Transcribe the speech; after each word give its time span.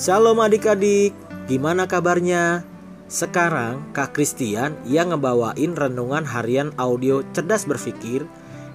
Shalom 0.00 0.40
adik-adik, 0.40 1.12
gimana 1.44 1.84
kabarnya? 1.84 2.64
Sekarang 3.04 3.84
Kak 3.92 4.16
Christian 4.16 4.72
yang 4.88 5.12
ngebawain 5.12 5.76
renungan 5.76 6.24
harian 6.24 6.72
audio 6.80 7.20
cerdas 7.36 7.68
berpikir, 7.68 8.24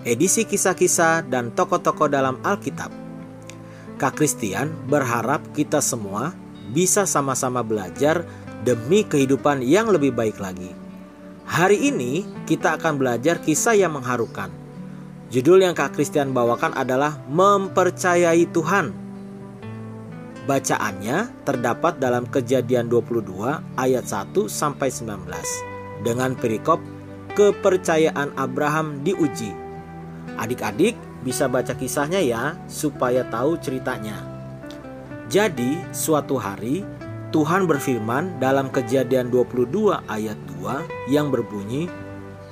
edisi 0.05 0.46
kisah-kisah 0.46 1.26
dan 1.26 1.49
tokoh-tokoh 1.49 2.13
dalam 2.13 2.38
Alkitab. 2.46 2.94
Kak 3.98 4.13
Christian 4.22 4.70
berharap 4.85 5.41
kita 5.58 5.82
semua 5.82 6.30
bisa 6.70 7.09
sama-sama 7.09 7.66
belajar 7.66 8.21
demi 8.62 9.02
kehidupan 9.02 9.66
yang 9.66 9.90
lebih 9.90 10.13
baik 10.13 10.38
lagi. 10.38 10.77
Hari 11.49 11.90
ini 11.90 12.21
kita 12.46 12.77
akan 12.77 13.02
belajar 13.02 13.41
kisah 13.41 13.73
yang 13.73 13.98
mengharukan. 13.98 14.54
Judul 15.34 15.66
yang 15.66 15.73
Kak 15.73 15.98
Christian 15.98 16.38
bawakan 16.38 16.77
adalah 16.77 17.18
Mempercayai 17.34 18.46
Tuhan 18.54 19.05
Bacaannya 20.45 21.41
terdapat 21.41 21.98
dalam 21.98 22.30
Kejadian 22.30 22.85
22 22.85 23.66
ayat 23.81 24.05
1 24.05 24.45
sampai 24.45 24.94
19 24.94 25.26
dengan 26.05 26.38
perikop 26.38 26.77
kepercayaan 27.34 28.30
Abraham 28.38 29.02
diuji. 29.02 29.49
Adik-adik 30.38 30.94
bisa 31.26 31.49
baca 31.49 31.73
kisahnya 31.73 32.21
ya 32.21 32.54
supaya 32.70 33.26
tahu 33.26 33.57
ceritanya. 33.57 34.21
Jadi, 35.34 35.82
suatu 35.90 36.38
hari 36.38 36.85
Tuhan 37.34 37.66
berfirman 37.66 38.38
dalam 38.38 38.70
Kejadian 38.70 39.34
22 39.34 39.98
ayat 40.05 40.38
2 40.62 40.85
yang 41.10 41.34
berbunyi, 41.34 41.90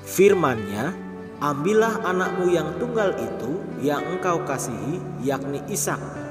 "Firman-Nya, 0.01 0.97
ambillah 1.45 2.01
anakmu 2.09 2.49
yang 2.49 2.73
tunggal 2.81 3.13
itu 3.21 3.61
yang 3.85 4.01
engkau 4.09 4.41
kasihi, 4.49 4.97
yakni 5.21 5.61
Ishak." 5.69 6.22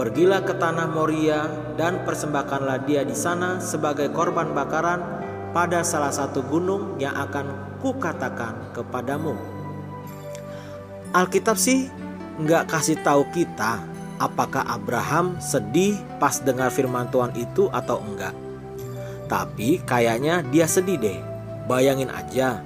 Pergilah 0.00 0.40
ke 0.40 0.56
tanah 0.56 0.88
Moria 0.88 1.44
dan 1.76 2.00
persembahkanlah 2.08 2.88
dia 2.88 3.04
di 3.04 3.12
sana 3.12 3.60
sebagai 3.60 4.08
korban 4.08 4.56
bakaran 4.56 5.04
pada 5.52 5.84
salah 5.84 6.08
satu 6.08 6.40
gunung 6.40 6.96
yang 6.96 7.12
akan 7.12 7.76
kukatakan 7.84 8.72
kepadamu. 8.72 9.36
Alkitab 11.12 11.60
sih 11.60 11.92
nggak 12.40 12.72
kasih 12.72 12.96
tahu 13.04 13.28
kita 13.28 13.84
apakah 14.16 14.64
Abraham 14.72 15.36
sedih 15.36 16.00
pas 16.16 16.40
dengar 16.40 16.72
firman 16.72 17.12
Tuhan 17.12 17.36
itu 17.36 17.68
atau 17.68 18.00
enggak. 18.00 18.32
Tapi 19.28 19.84
kayaknya 19.84 20.40
dia 20.48 20.64
sedih 20.64 20.96
deh. 20.96 21.20
Bayangin 21.68 22.08
aja, 22.08 22.64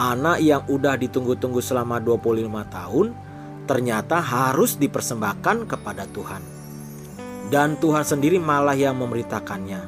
anak 0.00 0.40
yang 0.40 0.64
udah 0.72 0.96
ditunggu-tunggu 0.96 1.60
selama 1.60 2.00
25 2.00 2.48
tahun 2.72 3.06
ternyata 3.68 4.24
harus 4.24 4.80
dipersembahkan 4.80 5.68
kepada 5.68 6.08
Tuhan 6.08 6.51
dan 7.48 7.80
Tuhan 7.80 8.04
sendiri 8.06 8.38
malah 8.38 8.76
yang 8.76 8.94
memberitakannya. 9.00 9.82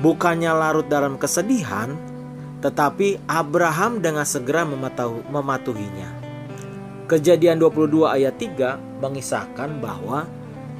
Bukannya 0.00 0.52
larut 0.56 0.88
dalam 0.88 1.20
kesedihan, 1.20 1.92
tetapi 2.64 3.20
Abraham 3.28 4.00
dengan 4.00 4.24
segera 4.24 4.64
mematuhinya. 4.64 6.08
Kejadian 7.10 7.58
22 7.58 8.06
ayat 8.06 8.38
3 8.38 9.02
mengisahkan 9.02 9.82
bahwa 9.82 10.24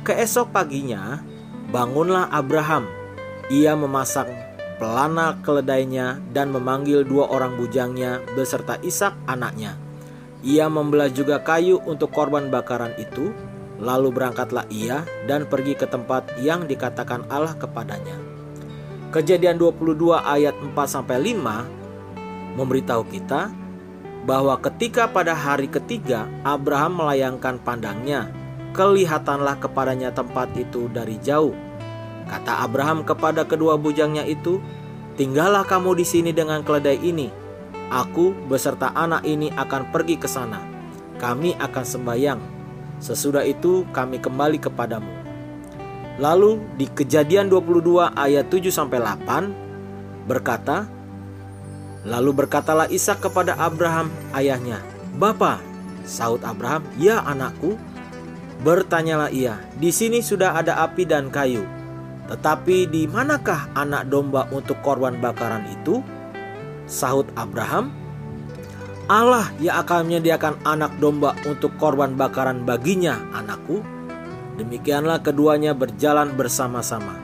keesok 0.06 0.54
paginya 0.54 1.20
bangunlah 1.68 2.30
Abraham. 2.30 2.86
Ia 3.50 3.74
memasang 3.74 4.30
pelana 4.78 5.36
keledainya 5.42 6.22
dan 6.32 6.54
memanggil 6.54 7.04
dua 7.04 7.28
orang 7.28 7.58
bujangnya 7.58 8.22
beserta 8.32 8.78
Ishak 8.80 9.12
anaknya. 9.26 9.74
Ia 10.40 10.72
membelah 10.72 11.12
juga 11.12 11.42
kayu 11.42 11.82
untuk 11.84 12.14
korban 12.14 12.48
bakaran 12.48 12.96
itu 12.96 13.34
Lalu 13.80 14.12
berangkatlah 14.12 14.68
ia 14.68 15.08
dan 15.24 15.48
pergi 15.48 15.72
ke 15.72 15.88
tempat 15.88 16.36
yang 16.36 16.68
dikatakan 16.68 17.24
Allah 17.32 17.56
kepadanya. 17.56 18.16
Kejadian 19.10 19.56
22 19.56 20.20
ayat 20.20 20.54
4 20.54 20.76
sampai 20.86 21.16
5 21.34 22.60
memberitahu 22.60 23.02
kita 23.08 23.50
bahwa 24.28 24.54
ketika 24.60 25.08
pada 25.08 25.32
hari 25.32 25.66
ketiga 25.66 26.28
Abraham 26.44 27.00
melayangkan 27.00 27.56
pandangnya, 27.64 28.28
kelihatanlah 28.76 29.56
kepadanya 29.58 30.12
tempat 30.12 30.52
itu 30.54 30.92
dari 30.92 31.16
jauh. 31.18 31.56
Kata 32.28 32.62
Abraham 32.62 33.02
kepada 33.02 33.48
kedua 33.48 33.74
bujangnya 33.80 34.22
itu, 34.28 34.60
"Tinggallah 35.16 35.64
kamu 35.64 35.98
di 35.98 36.06
sini 36.06 36.30
dengan 36.30 36.62
keledai 36.62 37.00
ini. 37.00 37.32
Aku 37.90 38.30
beserta 38.46 38.94
anak 38.94 39.26
ini 39.26 39.50
akan 39.50 39.90
pergi 39.90 40.14
ke 40.14 40.30
sana. 40.30 40.62
Kami 41.18 41.58
akan 41.58 41.84
sembahyang 41.84 42.59
Sesudah 43.00 43.48
itu 43.48 43.88
kami 43.96 44.20
kembali 44.20 44.60
kepadamu. 44.60 45.08
Lalu 46.20 46.60
di 46.76 46.84
Kejadian 46.84 47.48
22 47.48 48.12
ayat 48.12 48.52
7 48.52 48.68
sampai 48.68 49.00
8 49.00 50.28
berkata, 50.28 50.84
Lalu 52.04 52.44
berkatalah 52.44 52.88
Ishak 52.88 53.24
kepada 53.24 53.56
Abraham 53.60 54.08
ayahnya, 54.32 54.80
"Bapa," 55.20 55.60
saut 56.08 56.40
Abraham, 56.44 56.84
"Ya 56.96 57.20
anakku." 57.20 57.76
Bertanyalah 58.60 59.32
ia, 59.32 59.60
"Di 59.76 59.92
sini 59.92 60.24
sudah 60.24 60.56
ada 60.56 60.80
api 60.84 61.04
dan 61.04 61.28
kayu, 61.28 61.64
tetapi 62.28 62.88
di 62.88 63.04
manakah 63.08 63.68
anak 63.76 64.08
domba 64.08 64.48
untuk 64.52 64.80
korban 64.80 65.20
bakaran 65.20 65.64
itu?" 65.68 66.00
Sahut 66.88 67.28
Abraham, 67.36 67.92
Allah 69.10 69.50
yang 69.58 69.82
akan 69.82 70.06
menyediakan 70.06 70.62
anak 70.62 70.94
domba 71.02 71.34
untuk 71.42 71.74
korban 71.82 72.14
bakaran 72.14 72.62
baginya, 72.62 73.18
anakku. 73.34 73.82
Demikianlah 74.54 75.18
keduanya 75.18 75.74
berjalan 75.74 76.30
bersama-sama. 76.38 77.18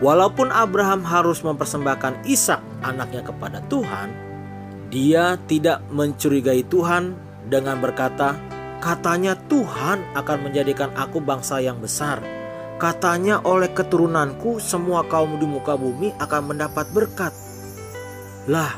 Walaupun 0.00 0.48
Abraham 0.48 1.04
harus 1.04 1.44
mempersembahkan 1.44 2.24
Ishak 2.24 2.64
anaknya 2.80 3.20
kepada 3.20 3.60
Tuhan, 3.68 4.08
dia 4.88 5.36
tidak 5.44 5.84
mencurigai 5.92 6.64
Tuhan 6.64 7.12
dengan 7.52 7.76
berkata, 7.76 8.40
"Katanya 8.80 9.36
Tuhan 9.52 10.16
akan 10.16 10.48
menjadikan 10.48 10.96
aku 10.96 11.20
bangsa 11.20 11.60
yang 11.60 11.76
besar." 11.76 12.24
Katanya 12.80 13.44
oleh 13.44 13.68
keturunanku 13.76 14.56
semua 14.56 15.04
kaum 15.04 15.36
di 15.36 15.44
muka 15.44 15.76
bumi 15.76 16.16
akan 16.16 16.56
mendapat 16.56 16.88
berkat. 16.96 17.36
Lah, 18.48 18.72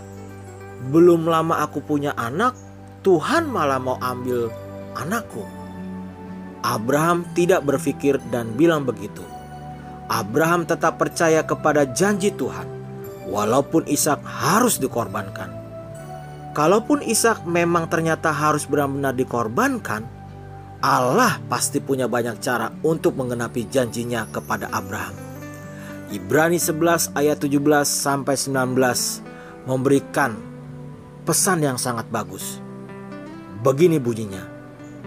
belum 0.91 1.29
lama 1.29 1.63
aku 1.63 1.79
punya 1.85 2.11
anak, 2.19 2.59
Tuhan 3.07 3.47
malah 3.47 3.79
mau 3.79 3.99
ambil 4.03 4.51
anakku. 4.99 5.47
Abraham 6.63 7.27
tidak 7.35 7.67
berpikir 7.67 8.19
dan 8.31 8.55
bilang 8.55 8.87
begitu. 8.87 9.23
Abraham 10.11 10.67
tetap 10.67 10.99
percaya 10.99 11.43
kepada 11.43 11.87
janji 11.91 12.35
Tuhan, 12.35 12.67
walaupun 13.27 13.87
Ishak 13.87 14.23
harus 14.23 14.79
dikorbankan. 14.79 15.51
Kalaupun 16.53 17.01
Ishak 17.03 17.49
memang 17.49 17.89
ternyata 17.89 18.31
harus 18.31 18.69
benar-benar 18.69 19.17
dikorbankan, 19.17 20.05
Allah 20.83 21.39
pasti 21.47 21.79
punya 21.79 22.11
banyak 22.11 22.43
cara 22.43 22.75
untuk 22.83 23.15
menggenapi 23.15 23.71
janjinya 23.71 24.27
kepada 24.29 24.67
Abraham. 24.75 25.15
Ibrani 26.13 26.61
11 26.61 27.17
ayat 27.17 27.41
17 27.41 27.57
sampai 27.89 28.37
19 28.37 29.65
memberikan 29.65 30.52
pesan 31.23 31.63
yang 31.63 31.79
sangat 31.79 32.11
bagus. 32.11 32.59
Begini 33.63 34.03
bunyinya, 34.03 34.43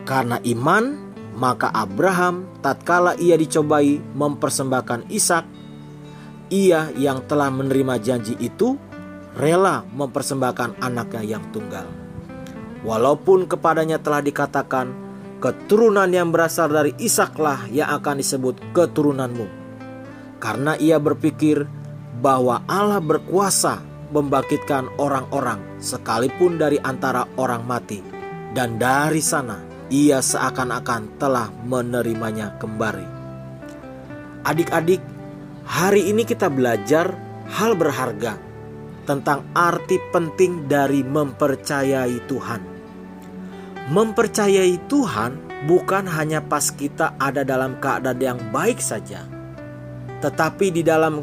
karena 0.07 0.39
iman 0.43 1.05
maka 1.35 1.67
Abraham 1.75 2.47
tatkala 2.63 3.19
ia 3.19 3.35
dicobai 3.35 3.99
mempersembahkan 3.99 5.11
Ishak, 5.11 5.45
ia 6.47 6.87
yang 6.95 7.27
telah 7.27 7.51
menerima 7.51 7.99
janji 7.99 8.39
itu 8.39 8.79
rela 9.35 9.83
mempersembahkan 9.91 10.79
anaknya 10.79 11.35
yang 11.35 11.43
tunggal. 11.51 11.91
Walaupun 12.87 13.51
kepadanya 13.51 13.99
telah 13.99 14.23
dikatakan 14.23 14.93
keturunan 15.43 16.07
yang 16.07 16.31
berasal 16.31 16.71
dari 16.71 16.95
Ishaklah 16.95 17.67
yang 17.67 17.91
akan 17.91 18.23
disebut 18.23 18.55
keturunanmu. 18.71 19.67
Karena 20.39 20.79
ia 20.79 21.01
berpikir 21.01 21.67
bahwa 22.23 22.63
Allah 22.69 23.03
berkuasa 23.03 23.83
membangkitkan 24.13 24.87
orang-orang 25.01 25.74
sekalipun 25.85 26.57
dari 26.57 26.81
antara 26.81 27.29
orang 27.37 27.61
mati 27.61 28.01
dan 28.57 28.81
dari 28.81 29.21
sana 29.21 29.61
ia 29.93 30.17
seakan-akan 30.17 31.21
telah 31.21 31.53
menerimanya 31.61 32.57
kembali. 32.57 33.05
Adik-adik, 34.41 35.01
hari 35.69 36.09
ini 36.09 36.25
kita 36.25 36.49
belajar 36.49 37.13
hal 37.53 37.77
berharga 37.77 38.41
tentang 39.05 39.45
arti 39.53 40.01
penting 40.09 40.65
dari 40.65 41.05
mempercayai 41.05 42.17
Tuhan. 42.25 42.61
Mempercayai 43.85 44.89
Tuhan 44.89 45.37
bukan 45.69 46.09
hanya 46.09 46.41
pas 46.41 46.73
kita 46.73 47.13
ada 47.21 47.45
dalam 47.45 47.77
keadaan 47.77 48.17
yang 48.17 48.39
baik 48.49 48.81
saja, 48.81 49.21
tetapi 50.25 50.73
di 50.73 50.81
dalam 50.81 51.21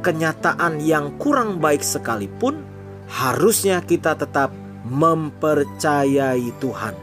kenyataan 0.00 0.80
yang 0.80 1.12
kurang 1.20 1.60
baik 1.60 1.84
sekalipun, 1.84 2.64
harusnya 3.10 3.82
kita 3.82 4.14
tetap 4.14 4.54
mempercayai 4.86 6.48
Tuhan. 6.62 6.94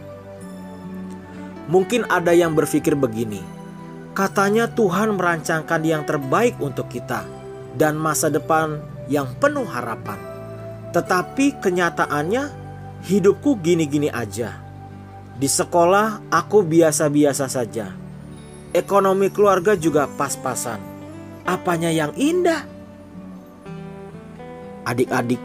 Mungkin 1.68 2.08
ada 2.08 2.32
yang 2.32 2.56
berpikir 2.56 2.96
begini, 2.96 3.44
Katanya 4.18 4.66
Tuhan 4.66 5.14
merancangkan 5.14 5.86
yang 5.86 6.02
terbaik 6.02 6.58
untuk 6.58 6.90
kita 6.90 7.22
dan 7.78 8.02
masa 8.02 8.34
depan 8.34 8.82
yang 9.06 9.30
penuh 9.38 9.70
harapan. 9.70 10.18
Tetapi 10.90 11.62
kenyataannya 11.62 12.50
hidupku 13.06 13.62
gini-gini 13.62 14.10
aja. 14.10 14.58
Di 15.38 15.46
sekolah 15.46 16.34
aku 16.34 16.66
biasa-biasa 16.66 17.46
saja. 17.46 17.94
Ekonomi 18.74 19.30
keluarga 19.30 19.78
juga 19.78 20.10
pas-pasan. 20.10 20.82
Apanya 21.46 21.94
yang 21.94 22.10
indah? 22.18 22.66
Adik-adik, 24.82 25.42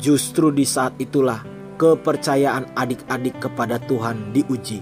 justru 0.00 0.48
di 0.48 0.64
saat 0.64 0.96
itulah 0.96 1.44
kepercayaan 1.76 2.72
adik-adik 2.74 3.36
kepada 3.38 3.76
Tuhan 3.84 4.32
diuji. 4.32 4.80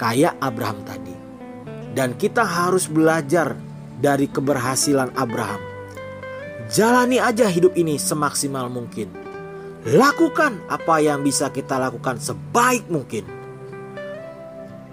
Kayak 0.00 0.40
Abraham 0.40 0.80
tadi. 0.88 1.12
Dan 1.92 2.16
kita 2.16 2.40
harus 2.40 2.88
belajar 2.88 3.52
dari 4.00 4.24
keberhasilan 4.24 5.12
Abraham. 5.12 5.60
Jalani 6.72 7.20
aja 7.20 7.44
hidup 7.52 7.76
ini 7.76 8.00
semaksimal 8.00 8.72
mungkin. 8.72 9.12
Lakukan 9.84 10.60
apa 10.68 11.00
yang 11.00 11.24
bisa 11.24 11.52
kita 11.52 11.76
lakukan 11.80 12.20
sebaik 12.20 12.88
mungkin 12.92 13.24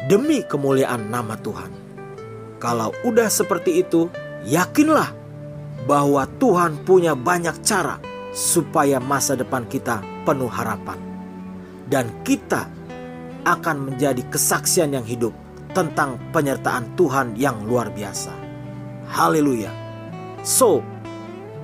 demi 0.08 0.42
kemuliaan 0.48 1.12
nama 1.12 1.36
Tuhan. 1.40 1.72
Kalau 2.58 2.96
udah 3.04 3.28
seperti 3.28 3.84
itu, 3.84 4.08
yakinlah 4.48 5.12
bahwa 5.86 6.26
Tuhan 6.40 6.82
punya 6.88 7.14
banyak 7.14 7.62
cara 7.62 8.00
supaya 8.38 9.02
masa 9.02 9.34
depan 9.34 9.66
kita 9.66 10.06
penuh 10.22 10.46
harapan. 10.46 11.02
Dan 11.90 12.14
kita 12.22 12.70
akan 13.50 13.90
menjadi 13.90 14.22
kesaksian 14.30 14.94
yang 14.94 15.02
hidup 15.02 15.34
tentang 15.74 16.22
penyertaan 16.30 16.94
Tuhan 16.94 17.34
yang 17.34 17.66
luar 17.66 17.90
biasa. 17.90 18.30
Haleluya. 19.10 19.74
So, 20.46 20.86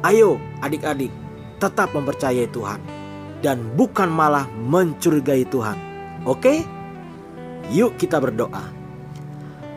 ayo 0.01 0.41
adik-adik 0.65 1.13
tetap 1.61 1.93
mempercayai 1.93 2.49
Tuhan 2.49 2.81
dan 3.45 3.61
bukan 3.77 4.09
malah 4.09 4.49
mencurigai 4.49 5.45
Tuhan. 5.45 5.77
Oke? 6.25 6.65
Yuk 7.69 7.99
kita 8.01 8.17
berdoa. 8.17 8.63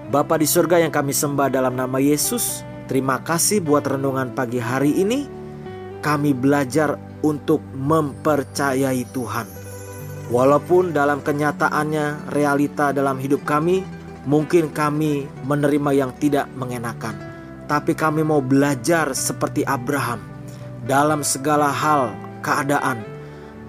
Bapa 0.07 0.39
di 0.39 0.47
surga 0.47 0.87
yang 0.87 0.95
kami 0.95 1.11
sembah 1.11 1.51
dalam 1.51 1.75
nama 1.75 1.99
Yesus, 1.99 2.63
terima 2.87 3.19
kasih 3.21 3.59
buat 3.59 3.83
renungan 3.83 4.31
pagi 4.33 4.63
hari 4.63 4.95
ini. 5.03 5.36
Kami 6.01 6.31
belajar 6.37 6.99
untuk 7.25 7.61
mempercayai 7.75 9.03
Tuhan. 9.11 9.47
Walaupun 10.27 10.91
dalam 10.91 11.23
kenyataannya 11.23 12.35
realita 12.35 12.91
dalam 12.91 13.19
hidup 13.23 13.47
kami, 13.47 13.87
mungkin 14.27 14.75
kami 14.75 15.27
menerima 15.47 15.91
yang 15.95 16.13
tidak 16.19 16.51
mengenakan. 16.59 17.15
Tapi 17.67 17.95
kami 17.95 18.23
mau 18.23 18.43
belajar 18.43 19.11
seperti 19.15 19.67
Abraham. 19.67 20.23
Dalam 20.87 21.27
segala 21.27 21.71
hal, 21.71 22.15
keadaan, 22.43 23.03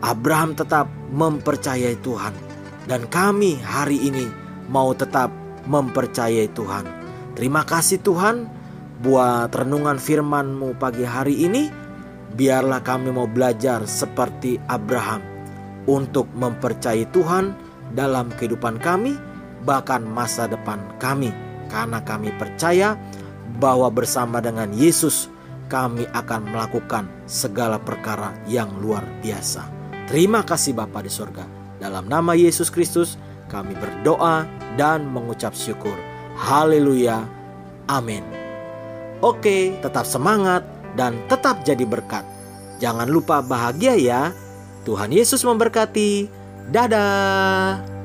Abraham 0.06 0.54
tetap 0.54 0.86
mempercayai 1.10 1.98
Tuhan 2.06 2.48
dan 2.88 3.04
kami 3.12 3.60
hari 3.60 4.00
ini 4.00 4.32
mau 4.72 4.96
tetap 4.96 5.28
mempercayai 5.68 6.48
Tuhan. 6.56 6.88
Terima 7.36 7.68
kasih 7.68 8.00
Tuhan 8.02 8.48
buat 9.04 9.52
renungan 9.52 10.00
firman-Mu 10.00 10.80
pagi 10.80 11.04
hari 11.04 11.44
ini. 11.44 11.87
Biarlah 12.36 12.84
kami 12.84 13.16
mau 13.16 13.30
belajar 13.30 13.88
seperti 13.88 14.60
Abraham 14.68 15.24
untuk 15.88 16.28
mempercayai 16.36 17.08
Tuhan 17.16 17.56
dalam 17.96 18.28
kehidupan 18.36 18.84
kami, 18.84 19.16
bahkan 19.64 20.04
masa 20.04 20.50
depan 20.52 20.84
kami. 21.00 21.32
Karena 21.72 22.04
kami 22.04 22.32
percaya 22.36 22.96
bahwa 23.60 23.88
bersama 23.88 24.44
dengan 24.44 24.72
Yesus 24.76 25.32
kami 25.68 26.08
akan 26.16 26.52
melakukan 26.52 27.08
segala 27.28 27.80
perkara 27.80 28.32
yang 28.48 28.72
luar 28.80 29.04
biasa. 29.20 29.68
Terima 30.08 30.44
kasih 30.44 30.76
Bapa 30.76 31.04
di 31.04 31.12
surga. 31.12 31.44
Dalam 31.84 32.08
nama 32.08 32.32
Yesus 32.34 32.72
Kristus, 32.72 33.20
kami 33.52 33.76
berdoa 33.76 34.48
dan 34.80 35.08
mengucap 35.12 35.52
syukur. 35.52 35.96
Haleluya. 36.40 37.28
Amin. 37.92 38.24
Oke, 39.20 39.76
tetap 39.82 40.06
semangat 40.06 40.62
dan 40.98 41.22
tetap 41.30 41.62
jadi 41.62 41.86
berkat. 41.86 42.26
Jangan 42.82 43.08
lupa 43.08 43.46
bahagia 43.46 43.94
ya. 43.96 44.34
Tuhan 44.84 45.14
Yesus 45.14 45.46
memberkati. 45.46 46.28
Dadah. 46.74 47.97